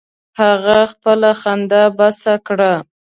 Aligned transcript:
هغه 0.39 0.77
خپله 0.91 1.29
خندا 1.41 1.83
بس 1.97 2.19
کړه. 2.47 2.73